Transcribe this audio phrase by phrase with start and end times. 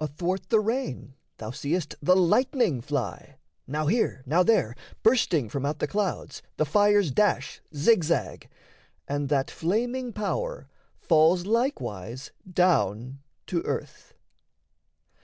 [0.00, 5.80] Athwart the rain thou seest the lightning fly; Now here, now there, bursting from out
[5.80, 8.48] the clouds, The fires dash zig zag
[9.08, 10.68] and that flaming power
[10.98, 13.18] Falls likewise down
[13.48, 14.14] to earth.